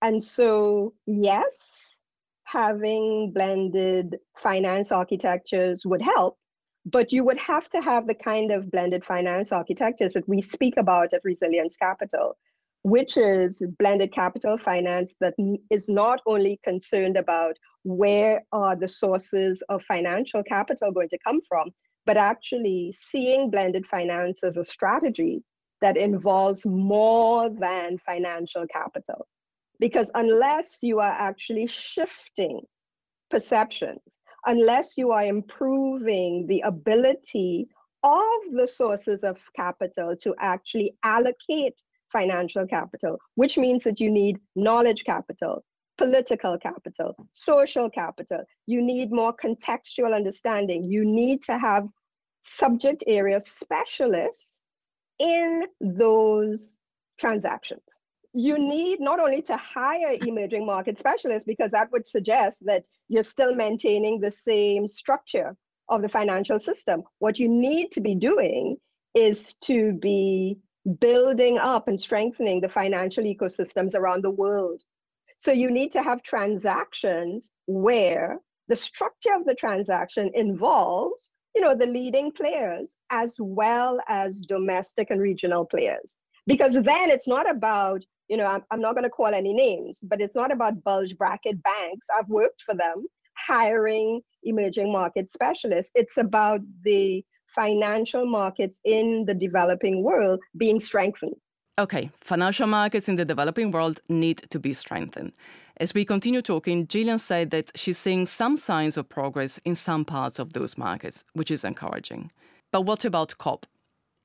And 0.01 0.21
so, 0.21 0.93
yes, 1.05 1.99
having 2.43 3.31
blended 3.31 4.17
finance 4.37 4.91
architectures 4.91 5.85
would 5.85 6.01
help, 6.01 6.37
but 6.85 7.13
you 7.13 7.23
would 7.23 7.37
have 7.37 7.69
to 7.69 7.81
have 7.81 8.07
the 8.07 8.15
kind 8.15 8.51
of 8.51 8.69
blended 8.69 9.05
finance 9.05 9.51
architectures 9.53 10.13
that 10.13 10.27
we 10.27 10.41
speak 10.41 10.75
about 10.77 11.13
at 11.13 11.23
Resilience 11.23 11.77
Capital, 11.77 12.37
which 12.83 13.15
is 13.17 13.61
blended 13.77 14.11
capital 14.13 14.57
finance 14.57 15.15
that 15.19 15.35
is 15.69 15.87
not 15.87 16.19
only 16.25 16.59
concerned 16.63 17.15
about 17.15 17.55
where 17.83 18.43
are 18.51 18.75
the 18.75 18.89
sources 18.89 19.63
of 19.69 19.83
financial 19.83 20.43
capital 20.43 20.91
going 20.91 21.09
to 21.09 21.17
come 21.23 21.39
from, 21.47 21.69
but 22.05 22.17
actually 22.17 22.93
seeing 22.95 23.51
blended 23.51 23.85
finance 23.85 24.43
as 24.43 24.57
a 24.57 24.65
strategy 24.65 25.43
that 25.81 25.97
involves 25.97 26.65
more 26.65 27.49
than 27.49 27.97
financial 27.99 28.65
capital. 28.67 29.27
Because 29.79 30.11
unless 30.15 30.77
you 30.81 30.99
are 30.99 31.11
actually 31.11 31.67
shifting 31.67 32.61
perceptions, 33.29 34.01
unless 34.45 34.97
you 34.97 35.11
are 35.11 35.25
improving 35.25 36.45
the 36.47 36.61
ability 36.61 37.67
of 38.03 38.39
the 38.53 38.67
sources 38.67 39.23
of 39.23 39.39
capital 39.55 40.15
to 40.17 40.33
actually 40.39 40.95
allocate 41.03 41.81
financial 42.11 42.65
capital, 42.67 43.17
which 43.35 43.57
means 43.57 43.83
that 43.83 43.99
you 43.99 44.09
need 44.09 44.37
knowledge 44.55 45.03
capital, 45.03 45.63
political 45.97 46.57
capital, 46.57 47.15
social 47.33 47.89
capital. 47.89 48.43
You 48.67 48.81
need 48.81 49.11
more 49.11 49.35
contextual 49.35 50.15
understanding. 50.15 50.83
You 50.83 51.05
need 51.05 51.41
to 51.43 51.57
have 51.57 51.87
subject 52.43 53.03
area 53.07 53.39
specialists 53.39 54.59
in 55.19 55.65
those 55.79 56.77
transactions 57.19 57.81
you 58.33 58.57
need 58.57 58.99
not 58.99 59.19
only 59.19 59.41
to 59.41 59.57
hire 59.57 60.17
emerging 60.25 60.65
market 60.65 60.97
specialists, 60.97 61.45
because 61.45 61.71
that 61.71 61.91
would 61.91 62.07
suggest 62.07 62.65
that 62.65 62.83
you're 63.09 63.23
still 63.23 63.55
maintaining 63.55 64.19
the 64.19 64.31
same 64.31 64.87
structure 64.87 65.55
of 65.89 66.01
the 66.01 66.09
financial 66.09 66.59
system. 66.59 67.03
What 67.19 67.39
you 67.39 67.49
need 67.49 67.91
to 67.91 68.01
be 68.01 68.15
doing 68.15 68.77
is 69.13 69.55
to 69.65 69.93
be 69.93 70.57
building 70.99 71.57
up 71.57 71.87
and 71.87 71.99
strengthening 71.99 72.61
the 72.61 72.69
financial 72.69 73.23
ecosystems 73.23 73.95
around 73.95 74.23
the 74.23 74.31
world. 74.31 74.81
So 75.39 75.51
you 75.51 75.71
need 75.71 75.91
to 75.93 76.03
have 76.03 76.23
transactions 76.23 77.51
where 77.67 78.39
the 78.67 78.75
structure 78.75 79.33
of 79.35 79.45
the 79.45 79.55
transaction 79.55 80.31
involves 80.33 81.31
you 81.55 81.61
know 81.61 81.75
the 81.75 81.85
leading 81.85 82.31
players 82.31 82.95
as 83.09 83.35
well 83.41 83.99
as 84.07 84.39
domestic 84.39 85.09
and 85.09 85.19
regional 85.19 85.65
players 85.65 86.17
because 86.47 86.75
then 86.75 87.09
it's 87.09 87.27
not 87.27 87.49
about 87.49 88.01
you 88.31 88.37
know, 88.37 88.45
I'm, 88.45 88.63
I'm 88.71 88.79
not 88.79 88.93
going 88.93 89.03
to 89.03 89.09
call 89.09 89.27
any 89.27 89.51
names, 89.51 89.99
but 90.07 90.21
it's 90.21 90.37
not 90.37 90.53
about 90.53 90.85
bulge 90.85 91.17
bracket 91.17 91.61
banks. 91.63 92.07
I've 92.17 92.29
worked 92.29 92.61
for 92.61 92.73
them 92.73 93.05
hiring 93.37 94.21
emerging 94.43 94.89
market 94.89 95.29
specialists. 95.29 95.91
It's 95.95 96.15
about 96.15 96.61
the 96.85 97.25
financial 97.55 98.25
markets 98.25 98.79
in 98.85 99.25
the 99.25 99.33
developing 99.33 100.03
world 100.03 100.39
being 100.57 100.79
strengthened. 100.79 101.35
Okay, 101.79 102.11
financial 102.21 102.67
markets 102.67 103.09
in 103.09 103.15
the 103.15 103.25
developing 103.25 103.71
world 103.71 104.01
need 104.09 104.37
to 104.49 104.59
be 104.59 104.73
strengthened. 104.73 105.31
As 105.77 105.93
we 105.93 106.05
continue 106.05 106.41
talking, 106.41 106.85
Gillian 106.85 107.17
said 107.17 107.49
that 107.51 107.71
she's 107.75 107.97
seeing 107.97 108.25
some 108.25 108.55
signs 108.55 108.97
of 108.97 109.09
progress 109.09 109.59
in 109.65 109.75
some 109.75 110.05
parts 110.05 110.37
of 110.37 110.53
those 110.53 110.77
markets, 110.77 111.23
which 111.33 111.49
is 111.49 111.63
encouraging. 111.63 112.31
But 112.71 112.81
what 112.81 113.03
about 113.05 113.37
COP? 113.37 113.65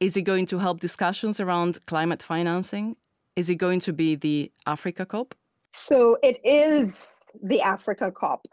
Is 0.01 0.17
it 0.17 0.23
going 0.23 0.47
to 0.47 0.59
help 0.59 0.81
discussions 0.81 1.41
around 1.41 1.79
climate 1.87 2.23
financing? 2.23 2.97
Is 3.37 3.49
it 3.49 3.57
going 3.57 3.81
to 3.81 3.93
be 3.93 4.17
the 4.17 4.53
Africa 4.67 5.07
COP? 5.07 5.35
So 5.73 6.19
it 6.23 6.39
is 6.45 7.01
the 7.43 7.63
Africa 7.63 8.11
COP. 8.11 8.47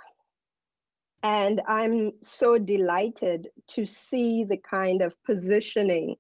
And 1.24 1.62
I'm 1.68 2.12
so 2.22 2.58
delighted 2.58 3.48
to 3.70 3.86
see 3.86 4.44
the 4.44 4.58
kind 4.58 5.02
of 5.02 5.16
positioning 5.24 6.16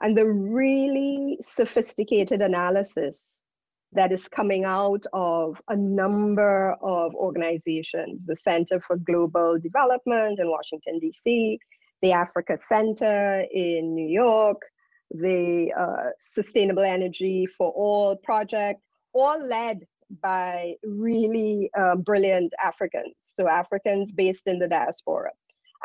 and 0.00 0.16
the 0.16 0.26
really 0.26 1.36
sophisticated 1.40 2.40
analysis 2.40 3.42
that 3.92 4.10
is 4.12 4.28
coming 4.28 4.64
out 4.64 5.04
of 5.12 5.60
a 5.68 5.76
number 5.76 6.74
of 6.82 7.14
organizations 7.14 8.24
the 8.26 8.36
Center 8.36 8.80
for 8.80 8.96
Global 8.96 9.58
Development 9.58 10.38
in 10.38 10.50
Washington, 10.50 10.98
D.C., 10.98 11.58
the 12.00 12.12
Africa 12.12 12.56
Center 12.56 13.44
in 13.52 13.94
New 13.94 14.08
York, 14.08 14.60
the 15.10 15.72
uh, 15.78 16.10
Sustainable 16.20 16.84
Energy 16.84 17.46
for 17.46 17.70
All 17.72 18.16
project, 18.16 18.80
all 19.14 19.42
led 19.44 19.86
by 20.22 20.74
really 20.82 21.70
uh, 21.78 21.96
brilliant 21.96 22.52
Africans, 22.62 23.14
so 23.20 23.48
Africans 23.48 24.12
based 24.12 24.46
in 24.46 24.58
the 24.58 24.68
diaspora. 24.68 25.30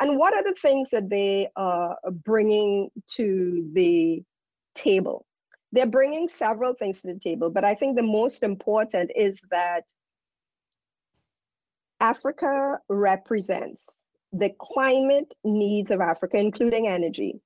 And 0.00 0.18
what 0.18 0.34
are 0.34 0.42
the 0.42 0.56
things 0.60 0.90
that 0.90 1.08
they 1.08 1.48
are 1.56 1.96
bringing 2.24 2.90
to 3.16 3.70
the 3.74 4.22
table? 4.74 5.26
They're 5.72 5.86
bringing 5.86 6.28
several 6.28 6.74
things 6.74 7.02
to 7.02 7.12
the 7.12 7.20
table, 7.20 7.50
but 7.50 7.64
I 7.64 7.74
think 7.74 7.96
the 7.96 8.02
most 8.02 8.42
important 8.42 9.10
is 9.14 9.40
that 9.50 9.84
Africa 12.00 12.78
represents 12.88 14.04
the 14.32 14.50
climate 14.58 15.32
needs 15.44 15.90
of 15.90 16.00
Africa, 16.00 16.38
including 16.38 16.88
energy, 16.88 17.40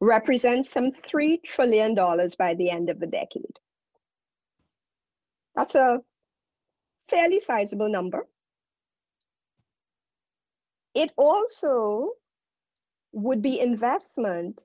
represents 0.00 0.70
some 0.70 0.92
$3 0.92 1.42
trillion 1.42 1.94
by 2.38 2.54
the 2.54 2.70
end 2.70 2.88
of 2.88 3.00
the 3.00 3.06
decade. 3.06 3.56
That's 5.54 5.74
a 5.74 6.00
fairly 7.10 7.40
sizable 7.40 7.90
number. 7.90 8.26
It 10.94 11.10
also 11.16 12.10
would 13.12 13.42
be 13.42 13.60
investment 13.60 14.58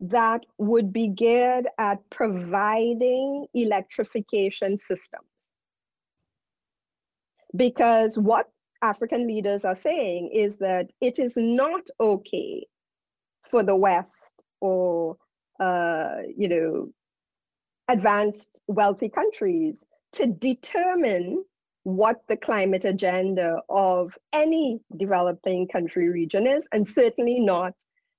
that 0.00 0.42
would 0.58 0.92
be 0.92 1.08
geared 1.08 1.68
at 1.78 1.98
providing 2.10 3.46
electrification 3.54 4.76
systems. 4.76 5.24
Because 7.56 8.18
what 8.18 8.50
African 8.82 9.26
leaders 9.26 9.64
are 9.64 9.76
saying 9.76 10.30
is 10.34 10.58
that 10.58 10.90
it 11.00 11.18
is 11.18 11.36
not 11.36 11.82
okay 12.00 12.66
for 13.48 13.62
the 13.62 13.76
West 13.76 14.32
or 14.60 15.16
uh, 15.60 16.16
you 16.36 16.48
know 16.48 16.92
advanced 17.88 18.60
wealthy 18.66 19.08
countries 19.08 19.84
to 20.12 20.26
determine 20.26 21.44
what 21.84 22.22
the 22.28 22.36
climate 22.36 22.86
agenda 22.86 23.60
of 23.68 24.16
any 24.32 24.80
developing 24.96 25.68
country 25.68 26.08
region 26.08 26.46
is, 26.46 26.66
and 26.72 26.88
certainly 26.88 27.40
not 27.40 27.74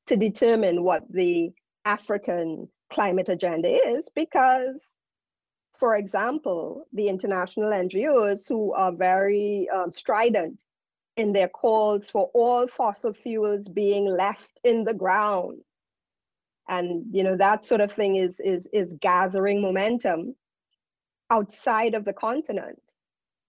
to 0.08 0.16
determine 0.16 0.84
what 0.84 1.04
the 1.10 1.52
African 1.84 2.68
climate 2.92 3.28
agenda 3.30 3.68
is, 3.68 4.10
because, 4.16 4.94
for 5.74 5.96
example, 5.96 6.86
the 6.94 7.08
international 7.08 7.72
NGOs 7.72 8.48
who 8.48 8.72
are 8.74 8.92
very 8.92 9.68
um, 9.76 9.90
strident 9.90 10.64
in 11.18 11.34
their 11.34 11.50
calls 11.50 12.10
for 12.10 12.30
all 12.36 12.68
fossil 12.68 13.14
fuels 13.14 13.68
being 13.68 14.06
left 14.06 14.60
in 14.64 14.84
the 14.84 14.94
ground. 14.94 15.60
And 16.68 17.06
you 17.12 17.24
know 17.24 17.38
that 17.38 17.64
sort 17.64 17.82
of 17.82 17.92
thing 17.92 18.16
is 18.16 18.40
is 18.40 18.68
is 18.74 18.96
gathering 19.00 19.62
momentum 19.62 20.36
outside 21.30 21.94
of 21.94 22.06
the 22.06 22.14
continent 22.14 22.82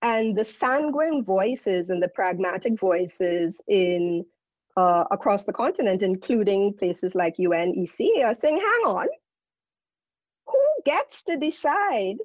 and 0.02 0.36
the 0.36 0.44
sanguine 0.44 1.24
voices 1.24 1.90
and 1.90 2.02
the 2.02 2.08
pragmatic 2.08 2.78
voices 2.78 3.60
in 3.68 4.24
uh, 4.76 5.04
across 5.10 5.44
the 5.44 5.52
continent 5.52 6.02
including 6.02 6.72
places 6.74 7.14
like 7.14 7.36
UNEC 7.38 8.24
are 8.24 8.34
saying 8.34 8.56
hang 8.56 8.92
on 8.94 9.06
who 10.46 10.82
gets 10.84 11.22
to 11.24 11.36
decide 11.36 12.16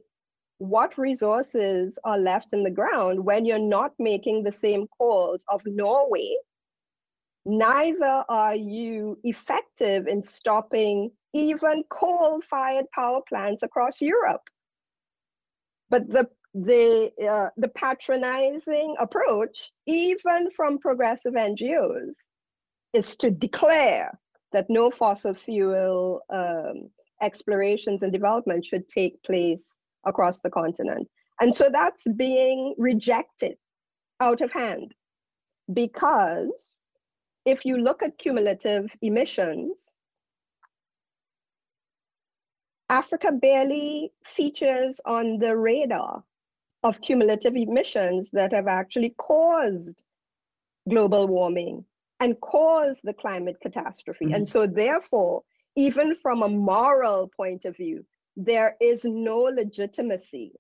what 0.58 0.98
resources 0.98 1.98
are 2.04 2.20
left 2.20 2.50
in 2.54 2.64
the 2.64 2.70
ground 2.70 3.24
when 3.24 3.46
you're 3.46 3.58
not 3.58 3.94
making 4.00 4.44
the 4.44 4.52
same 4.52 4.86
calls 4.88 5.46
of 5.48 5.62
Norway 5.66 6.36
neither 7.46 8.24
are 8.30 8.56
you 8.56 9.18
effective 9.24 10.08
in 10.08 10.22
stopping 10.22 11.10
even 11.34 11.84
coal 11.90 12.42
fired 12.42 12.86
power 12.92 13.22
plants 13.28 13.64
across 13.64 14.02
Europe. 14.02 14.50
But 15.90 16.10
the 16.10 16.30
the 16.54 17.12
uh, 17.30 17.50
the 17.58 17.70
patronizing 17.70 18.96
approach, 19.00 19.72
even 19.88 20.50
from 20.52 20.80
progressive 20.80 21.34
NGOs, 21.34 22.14
is 22.94 23.16
to 23.18 23.32
declare 23.32 24.20
that 24.52 24.70
no 24.70 24.92
fossil 24.92 25.34
fuel 25.34 26.22
um, 26.30 26.90
explorations 27.22 28.04
and 28.04 28.12
development 28.12 28.66
should 28.66 28.88
take 28.90 29.22
place 29.24 29.78
across 30.06 30.42
the 30.42 30.50
continent. 30.50 31.08
And 31.40 31.54
so 31.56 31.70
that's 31.72 32.06
being 32.18 32.76
rejected 32.78 33.58
out 34.20 34.42
of 34.42 34.52
hand 34.52 34.94
because 35.74 36.80
if 37.46 37.66
you 37.66 37.78
look 37.78 38.04
at 38.04 38.18
cumulative 38.18 38.92
emissions, 39.02 39.96
Africa 42.90 43.32
barely 43.32 44.12
features 44.26 45.00
on 45.06 45.40
the 45.40 45.56
radar 45.56 46.24
of 46.84 47.02
cumulative 47.02 47.56
emissions 47.56 48.30
that 48.32 48.54
have 48.54 48.68
actually 48.68 49.14
caused 49.18 50.02
global 50.90 51.28
warming 51.28 51.86
and 52.20 52.40
caused 52.42 53.02
the 53.04 53.14
climate 53.14 53.58
catastrophe. 53.62 54.26
Mm-hmm. 54.26 54.36
And 54.36 54.50
so, 54.50 54.68
therefore, 54.68 55.44
even 55.76 56.16
from 56.16 56.44
a 56.44 56.50
moral 56.50 57.30
point 57.36 57.66
of 57.66 57.76
view, 57.78 58.06
there 58.36 58.76
is 58.82 59.04
no 59.06 59.38
legitimacy 59.42 60.54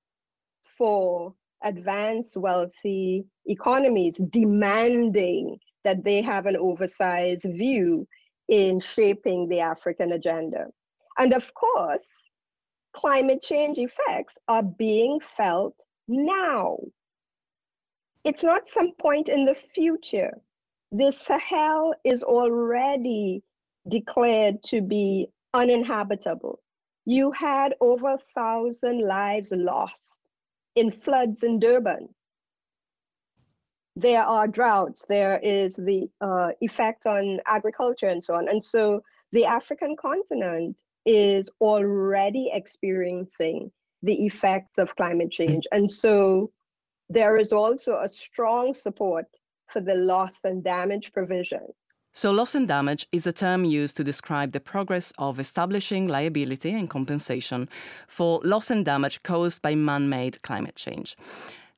for 0.63 1.33
advanced 1.63 2.37
wealthy 2.37 3.25
economies 3.45 4.21
demanding 4.29 5.57
that 5.83 6.03
they 6.03 6.21
have 6.21 6.45
an 6.45 6.57
oversized 6.57 7.45
view 7.45 8.07
in 8.49 8.79
shaping 8.79 9.47
the 9.47 9.59
African 9.59 10.13
agenda. 10.13 10.65
And 11.17 11.33
of 11.33 11.53
course, 11.53 12.07
climate 12.93 13.41
change 13.41 13.77
effects 13.77 14.37
are 14.47 14.63
being 14.63 15.19
felt 15.19 15.75
now. 16.07 16.77
It's 18.23 18.43
not 18.43 18.67
some 18.67 18.91
point 18.99 19.29
in 19.29 19.45
the 19.45 19.55
future. 19.55 20.39
The 20.91 21.11
Sahel 21.11 21.95
is 22.03 22.21
already 22.21 23.43
declared 23.87 24.61
to 24.65 24.81
be 24.81 25.27
uninhabitable. 25.53 26.59
You 27.05 27.31
had 27.31 27.73
over 27.81 28.09
a 28.09 28.19
thousand 28.35 29.01
lives 29.07 29.51
lost 29.51 30.19
in 30.75 30.91
floods 30.91 31.43
in 31.43 31.59
Durban. 31.59 32.09
There 33.95 34.23
are 34.23 34.47
droughts, 34.47 35.05
there 35.07 35.39
is 35.39 35.75
the 35.75 36.09
uh, 36.21 36.51
effect 36.61 37.05
on 37.05 37.39
agriculture 37.45 38.07
and 38.07 38.23
so 38.23 38.35
on. 38.35 38.47
And 38.47 38.63
so 38.63 39.01
the 39.31 39.45
African 39.45 39.95
continent 39.95 40.77
is 41.05 41.49
already 41.59 42.49
experiencing 42.53 43.71
the 44.03 44.25
effects 44.25 44.77
of 44.77 44.95
climate 44.95 45.29
mm. 45.29 45.31
change. 45.31 45.67
And 45.71 45.89
so 45.89 46.51
there 47.09 47.37
is 47.37 47.51
also 47.51 47.99
a 47.99 48.09
strong 48.09 48.73
support 48.73 49.25
for 49.67 49.81
the 49.81 49.95
loss 49.95 50.43
and 50.43 50.63
damage 50.63 51.11
provision. 51.13 51.67
So, 52.13 52.31
loss 52.31 52.55
and 52.55 52.67
damage 52.67 53.07
is 53.13 53.25
a 53.25 53.31
term 53.31 53.63
used 53.63 53.95
to 53.95 54.03
describe 54.03 54.51
the 54.51 54.59
progress 54.59 55.13
of 55.17 55.39
establishing 55.39 56.09
liability 56.09 56.71
and 56.71 56.89
compensation 56.89 57.69
for 58.05 58.41
loss 58.43 58.69
and 58.69 58.83
damage 58.83 59.23
caused 59.23 59.61
by 59.61 59.75
man 59.75 60.09
made 60.09 60.41
climate 60.41 60.75
change. 60.75 61.15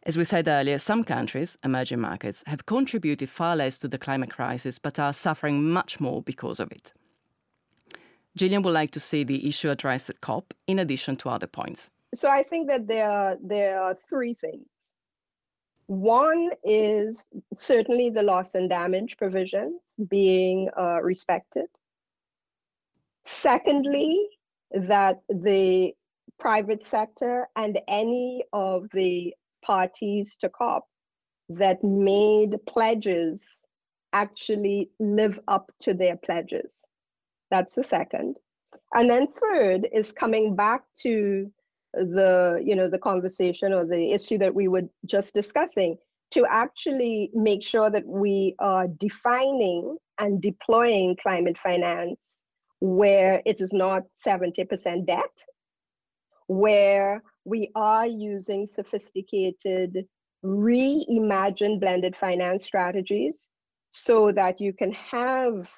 As 0.05 0.17
we 0.17 0.23
said 0.23 0.47
earlier, 0.47 0.79
some 0.79 1.03
countries, 1.03 1.55
emerging 1.63 2.01
markets, 2.01 2.43
have 2.47 2.65
contributed 2.65 3.29
far 3.29 3.55
less 3.55 3.77
to 3.77 3.87
the 3.87 3.99
climate 3.99 4.31
crisis 4.31 4.79
but 4.79 4.97
are 4.97 5.13
suffering 5.13 5.69
much 5.69 5.99
more 5.99 6.23
because 6.23 6.59
of 6.59 6.71
it. 6.71 6.93
Gillian 8.35 8.63
would 8.63 8.73
like 8.73 8.91
to 8.91 8.99
see 8.99 9.23
the 9.23 9.47
issue 9.47 9.69
addressed 9.69 10.09
at 10.09 10.19
COP 10.19 10.53
in 10.65 10.79
addition 10.79 11.15
to 11.17 11.29
other 11.29 11.47
points. 11.47 11.91
So 12.13 12.29
I 12.29 12.43
think 12.43 12.67
that 12.69 12.87
there 12.87 13.09
are, 13.09 13.37
there 13.41 13.81
are 13.81 13.97
three 14.09 14.33
things. 14.33 14.67
One 15.87 16.51
is 16.63 17.27
certainly 17.53 18.09
the 18.09 18.23
loss 18.23 18.55
and 18.55 18.69
damage 18.69 19.17
provision 19.17 19.79
being 20.09 20.69
uh, 20.77 21.01
respected. 21.01 21.65
Secondly, 23.25 24.27
that 24.71 25.21
the 25.29 25.93
private 26.39 26.83
sector 26.83 27.47
and 27.55 27.79
any 27.87 28.43
of 28.53 28.87
the 28.93 29.33
parties 29.63 30.35
to 30.37 30.49
COP 30.49 30.87
that 31.49 31.83
made 31.83 32.55
pledges 32.65 33.65
actually 34.13 34.89
live 34.99 35.39
up 35.47 35.71
to 35.81 35.93
their 35.93 36.17
pledges. 36.17 36.71
That's 37.51 37.75
the 37.75 37.83
second. 37.83 38.37
And 38.93 39.09
then 39.09 39.27
third 39.27 39.87
is 39.93 40.11
coming 40.11 40.55
back 40.55 40.83
to 41.01 41.51
the, 41.93 42.61
you 42.63 42.75
know, 42.75 42.89
the 42.89 42.99
conversation 42.99 43.73
or 43.73 43.85
the 43.85 44.11
issue 44.11 44.37
that 44.39 44.53
we 44.53 44.67
were 44.67 44.83
just 45.05 45.33
discussing 45.33 45.97
to 46.31 46.45
actually 46.49 47.29
make 47.33 47.63
sure 47.63 47.91
that 47.91 48.05
we 48.05 48.55
are 48.59 48.87
defining 48.87 49.97
and 50.19 50.41
deploying 50.41 51.15
climate 51.15 51.57
finance 51.57 52.41
where 52.79 53.41
it 53.45 53.61
is 53.61 53.71
not 53.71 54.03
70% 54.27 55.05
debt, 55.05 55.45
where 56.47 57.23
we 57.45 57.69
are 57.75 58.07
using 58.07 58.65
sophisticated, 58.65 60.05
reimagined 60.43 61.79
blended 61.79 62.15
finance 62.15 62.65
strategies 62.65 63.47
so 63.91 64.31
that 64.31 64.59
you 64.59 64.73
can 64.73 64.91
have 64.91 65.69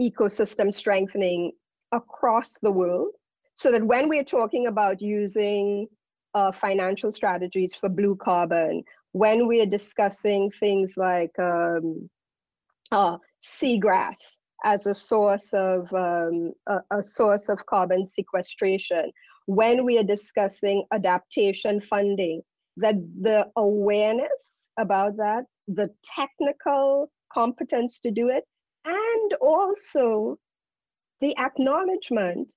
ecosystem 0.00 0.74
strengthening 0.74 1.52
across 1.92 2.58
the 2.62 2.70
world 2.70 3.12
so 3.60 3.70
that 3.70 3.84
when 3.84 4.08
we're 4.08 4.24
talking 4.24 4.68
about 4.68 5.02
using 5.02 5.86
uh, 6.32 6.50
financial 6.50 7.12
strategies 7.12 7.74
for 7.74 7.90
blue 7.90 8.16
carbon, 8.16 8.82
when 9.12 9.46
we're 9.46 9.66
discussing 9.66 10.50
things 10.58 10.94
like 10.96 11.38
um, 11.38 12.08
uh, 12.90 13.18
seagrass 13.44 14.38
as 14.64 14.86
a 14.86 14.94
source 14.94 15.52
of 15.52 15.92
um, 15.92 16.54
a, 16.68 16.78
a 16.90 17.02
source 17.02 17.50
of 17.50 17.66
carbon 17.66 18.06
sequestration, 18.06 19.12
when 19.44 19.84
we 19.84 19.98
are 19.98 20.04
discussing 20.04 20.82
adaptation 20.94 21.82
funding, 21.82 22.40
that 22.78 22.94
the 23.20 23.46
awareness 23.56 24.70
about 24.78 25.18
that, 25.18 25.44
the 25.68 25.90
technical 26.16 27.12
competence 27.30 28.00
to 28.00 28.10
do 28.10 28.30
it, 28.30 28.44
and 28.86 29.34
also 29.42 30.38
the 31.20 31.36
acknowledgement 31.36 32.48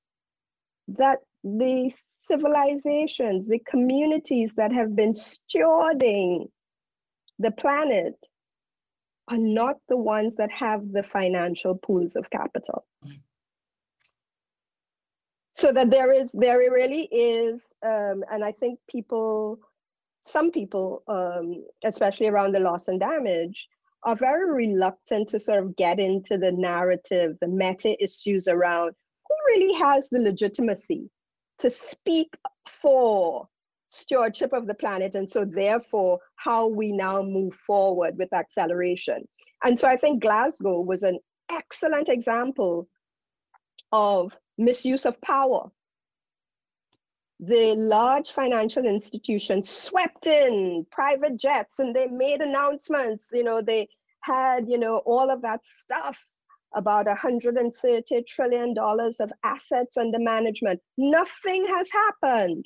that 0.87 1.19
the 1.43 1.91
civilizations, 1.95 3.47
the 3.47 3.59
communities 3.59 4.53
that 4.55 4.71
have 4.71 4.95
been 4.95 5.13
stewarding 5.13 6.47
the 7.39 7.51
planet 7.51 8.15
are 9.27 9.37
not 9.37 9.77
the 9.89 9.97
ones 9.97 10.35
that 10.35 10.51
have 10.51 10.91
the 10.91 11.03
financial 11.03 11.75
pools 11.75 12.15
of 12.15 12.29
capital. 12.29 12.85
So 15.55 15.71
that 15.71 15.91
there 15.91 16.11
is, 16.11 16.31
there 16.33 16.57
really 16.57 17.03
is, 17.11 17.73
um, 17.85 18.23
and 18.31 18.43
I 18.43 18.51
think 18.51 18.79
people, 18.89 19.59
some 20.23 20.51
people, 20.51 21.03
um, 21.07 21.63
especially 21.83 22.27
around 22.27 22.53
the 22.53 22.59
loss 22.59 22.87
and 22.87 22.99
damage, 22.99 23.67
are 24.03 24.15
very 24.15 24.67
reluctant 24.67 25.29
to 25.29 25.39
sort 25.39 25.59
of 25.63 25.75
get 25.75 25.99
into 25.99 26.37
the 26.37 26.51
narrative, 26.51 27.37
the 27.39 27.47
meta 27.47 27.95
issues 28.03 28.47
around 28.47 28.93
who 29.33 29.53
really 29.53 29.73
has 29.73 30.09
the 30.09 30.19
legitimacy 30.19 31.09
to 31.59 31.69
speak 31.69 32.35
for 32.67 33.47
stewardship 33.87 34.53
of 34.53 34.65
the 34.65 34.73
planet 34.73 35.13
and 35.13 35.29
so 35.29 35.45
therefore 35.45 36.19
how 36.37 36.67
we 36.67 36.91
now 36.91 37.21
move 37.21 37.53
forward 37.53 38.17
with 38.17 38.33
acceleration? 38.33 39.27
And 39.63 39.77
so 39.77 39.87
i 39.87 39.95
think 39.95 40.21
glasgow 40.21 40.81
was 40.81 41.03
an 41.03 41.19
excellent 41.49 42.09
example 42.09 42.87
of 43.91 44.33
misuse 44.57 45.05
of 45.05 45.19
power. 45.21 45.71
The 47.39 47.75
large 47.77 48.31
financial 48.31 48.85
institutions 48.85 49.69
swept 49.69 50.27
in 50.27 50.85
private 50.91 51.37
jets 51.37 51.79
and 51.79 51.95
they 51.95 52.07
made 52.07 52.41
announcements 52.41 53.29
you 53.33 53.43
know 53.43 53.61
they 53.61 53.89
had 54.21 54.69
you 54.69 54.77
know 54.77 54.97
all 55.05 55.29
of 55.29 55.41
that 55.41 55.65
stuff 55.65 56.23
about 56.75 57.05
130 57.07 58.23
trillion 58.23 58.73
dollars 58.73 59.19
of 59.19 59.31
assets 59.43 59.97
under 59.97 60.19
management. 60.19 60.79
Nothing 60.97 61.65
has 61.67 61.89
happened. 61.91 62.65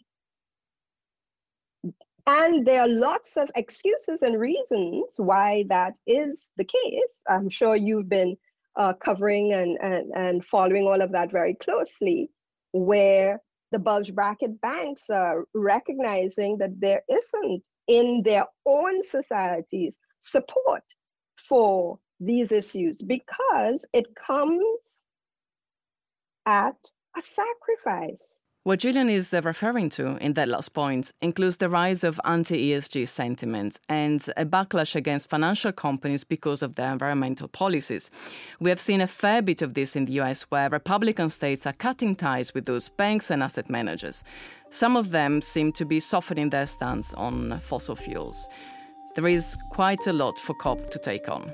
And 2.27 2.65
there 2.65 2.81
are 2.81 2.89
lots 2.89 3.37
of 3.37 3.49
excuses 3.55 4.21
and 4.21 4.37
reasons 4.37 5.13
why 5.15 5.63
that 5.69 5.93
is 6.05 6.51
the 6.57 6.65
case. 6.65 7.23
I'm 7.29 7.49
sure 7.49 7.77
you've 7.77 8.09
been 8.09 8.35
uh, 8.75 8.93
covering 8.93 9.53
and, 9.53 9.77
and, 9.81 10.11
and 10.13 10.45
following 10.45 10.83
all 10.83 11.01
of 11.01 11.13
that 11.13 11.31
very 11.31 11.53
closely 11.53 12.29
where 12.73 13.39
the 13.71 13.79
bulge 13.79 14.13
bracket 14.13 14.59
banks 14.61 15.09
are 15.09 15.45
recognizing 15.53 16.57
that 16.57 16.79
there 16.79 17.01
isn't 17.09 17.63
in 17.87 18.21
their 18.23 18.45
own 18.65 19.01
societies 19.01 19.97
support 20.19 20.83
for 21.47 21.97
these 22.19 22.51
issues 22.51 23.01
because 23.01 23.85
it 23.93 24.05
comes 24.15 25.05
at 26.45 26.75
a 27.15 27.21
sacrifice. 27.21 28.39
What 28.67 28.79
Gillian 28.79 29.09
is 29.09 29.33
uh, 29.33 29.41
referring 29.45 29.89
to 29.91 30.17
in 30.17 30.33
that 30.33 30.49
last 30.49 30.73
point 30.73 31.13
includes 31.21 31.55
the 31.55 31.69
rise 31.69 32.03
of 32.03 32.19
anti 32.25 32.71
ESG 32.71 33.07
sentiment 33.07 33.79
and 33.87 34.21
a 34.35 34.45
backlash 34.45 34.93
against 34.93 35.29
financial 35.29 35.71
companies 35.71 36.25
because 36.25 36.61
of 36.61 36.75
their 36.75 36.91
environmental 36.91 37.47
policies. 37.47 38.09
We 38.59 38.69
have 38.69 38.81
seen 38.81 38.99
a 38.99 39.07
fair 39.07 39.41
bit 39.41 39.61
of 39.61 39.73
this 39.73 39.95
in 39.95 40.03
the 40.03 40.19
US, 40.19 40.41
where 40.49 40.69
Republican 40.69 41.29
states 41.29 41.65
are 41.65 41.71
cutting 41.71 42.13
ties 42.13 42.53
with 42.53 42.65
those 42.65 42.89
banks 42.89 43.31
and 43.31 43.41
asset 43.41 43.69
managers. 43.69 44.25
Some 44.69 44.97
of 44.97 45.11
them 45.11 45.41
seem 45.41 45.71
to 45.71 45.85
be 45.85 46.01
softening 46.01 46.49
their 46.49 46.67
stance 46.67 47.13
on 47.13 47.57
fossil 47.61 47.95
fuels. 47.95 48.49
There 49.15 49.27
is 49.27 49.55
quite 49.71 50.05
a 50.07 50.13
lot 50.13 50.37
for 50.39 50.53
COP 50.55 50.89
to 50.89 50.99
take 50.99 51.29
on. 51.29 51.53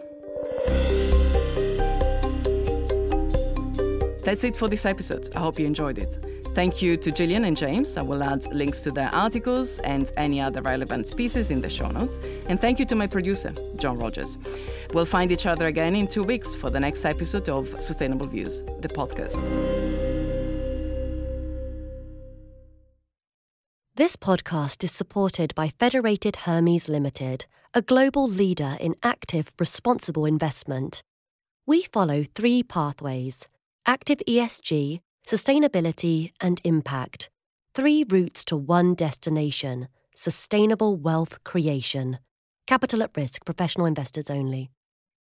That's 4.24 4.44
it 4.44 4.56
for 4.56 4.68
this 4.68 4.86
episode. 4.86 5.30
I 5.36 5.40
hope 5.40 5.60
you 5.60 5.66
enjoyed 5.66 5.98
it. 5.98 6.18
Thank 6.56 6.82
you 6.82 6.98
to 6.98 7.12
Gillian 7.12 7.46
and 7.46 7.58
James. 7.58 7.98
I 7.98 8.04
will 8.04 8.24
add 8.24 8.46
links 8.54 8.82
to 8.84 8.92
their 8.92 9.10
articles 9.14 9.80
and 9.80 10.12
any 10.18 10.40
other 10.40 10.62
relevant 10.62 11.16
pieces 11.18 11.50
in 11.50 11.62
the 11.62 11.70
show 11.70 11.90
notes. 11.90 12.20
And 12.48 12.62
thank 12.62 12.80
you 12.80 12.86
to 12.86 12.96
my 12.96 13.08
producer, 13.08 13.54
John 13.78 13.98
Rogers. 13.98 14.38
We'll 14.94 15.06
find 15.06 15.32
each 15.32 15.48
other 15.48 15.66
again 15.66 15.96
in 15.96 16.08
two 16.08 16.24
weeks 16.24 16.54
for 16.54 16.70
the 16.70 16.80
next 16.80 17.06
episode 17.06 17.50
of 17.50 17.82
Sustainable 17.82 18.28
Views, 18.28 18.62
the 18.82 18.88
podcast. 18.88 20.03
This 23.96 24.16
podcast 24.16 24.84
is 24.84 24.92
supported 24.92 25.54
by 25.54 25.70
Federated 25.70 26.36
Hermes 26.48 26.90
Limited, 26.90 27.46
a 27.76 27.82
global 27.84 28.28
leader 28.28 28.76
in 28.80 28.96
active, 29.04 29.52
responsible 29.60 30.26
investment. 30.26 31.04
We 31.68 31.84
follow 31.84 32.24
three 32.24 32.64
pathways 32.64 33.48
active 33.86 34.20
ESG 34.28 35.00
Sustainability 35.28 36.32
and 36.42 36.60
impact. 36.64 37.30
Three 37.76 38.04
routes 38.10 38.44
to 38.46 38.58
one 38.58 38.96
destination 38.96 39.90
sustainable 40.16 40.96
wealth 40.96 41.44
creation. 41.44 42.18
Capital 42.66 43.04
at 43.04 43.16
risk, 43.16 43.46
professional 43.46 43.86
investors 43.86 44.32
only. 44.32 44.72